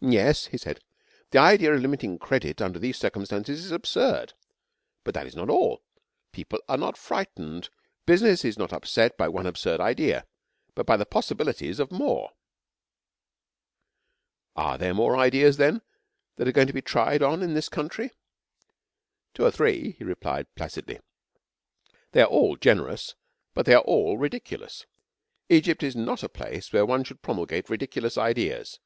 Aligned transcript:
'Yes,' 0.00 0.46
he 0.46 0.58
said. 0.58 0.80
'The 1.30 1.38
idea 1.38 1.72
of 1.72 1.80
limiting 1.80 2.18
credit 2.18 2.60
under 2.60 2.80
these 2.80 2.98
circumstances 2.98 3.64
is 3.64 3.70
absurd. 3.70 4.34
But 5.04 5.14
that 5.14 5.26
is 5.28 5.36
not 5.36 5.48
all. 5.48 5.82
People 6.32 6.58
are 6.68 6.76
not 6.76 6.96
frightened, 6.98 7.70
business 8.04 8.44
is 8.44 8.58
not 8.58 8.72
upset 8.72 9.16
by 9.16 9.28
one 9.28 9.46
absurd 9.46 9.80
idea, 9.80 10.26
but 10.74 10.84
by 10.84 10.96
the 10.96 11.06
possibilities 11.06 11.78
of 11.78 11.92
more,' 11.92 12.32
'Are 14.56 14.76
there 14.76 14.90
any 14.90 14.96
more 14.96 15.16
ideas, 15.16 15.58
then, 15.58 15.80
that 16.36 16.48
are 16.48 16.52
going 16.52 16.66
to 16.66 16.72
be 16.72 16.82
tried 16.82 17.22
on 17.22 17.40
this 17.54 17.68
country?' 17.68 18.10
'Two 19.32 19.44
or 19.44 19.52
three,' 19.52 19.92
he 19.92 20.02
replied 20.04 20.52
placidly. 20.56 20.98
'They 22.10 22.22
are 22.22 22.26
all 22.26 22.56
generous; 22.56 23.14
but 23.54 23.64
they 23.64 23.72
are 23.74 23.82
all 23.84 24.18
ridiculous. 24.18 24.86
Egypt 25.48 25.84
is 25.84 25.94
not 25.94 26.24
a 26.24 26.28
place 26.28 26.72
where 26.72 26.84
one 26.84 27.04
should 27.04 27.22
promulgate 27.22 27.70
ridiculous 27.70 28.18
ideas.' 28.18 28.80